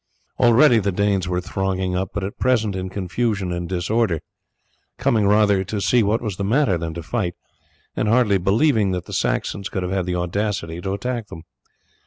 Already 0.39 0.79
the 0.79 0.91
Danes 0.91 1.27
were 1.27 1.41
thronging 1.41 1.95
up, 1.95 2.09
but 2.11 2.23
at 2.23 2.39
present 2.39 2.75
in 2.75 2.89
confusion 2.89 3.51
and 3.51 3.69
disorder, 3.69 4.19
coming 4.97 5.27
rather 5.27 5.63
to 5.65 5.79
see 5.79 6.01
what 6.01 6.23
was 6.23 6.37
the 6.37 6.43
matter 6.43 6.75
than 6.75 6.95
to 6.95 7.03
fight, 7.03 7.35
and 7.95 8.07
hardly 8.07 8.39
believing 8.39 8.93
that 8.93 9.05
the 9.05 9.13
Saxons 9.13 9.69
could 9.69 9.83
have 9.83 9.91
had 9.91 10.07
the 10.07 10.15
audacity 10.15 10.81
to 10.81 10.93
attack 10.93 11.27
them. 11.27 11.43